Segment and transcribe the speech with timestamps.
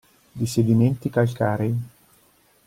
[0.31, 1.77] Di sedimenti calcarei.